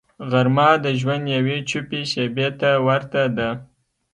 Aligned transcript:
غرمه 0.29 0.69
د 0.83 0.85
ژوند 0.99 1.25
یوې 1.35 1.57
چوپې 1.69 2.01
شیبې 2.11 2.47
ته 2.59 2.69
ورته 2.85 3.23
ده 3.37 3.49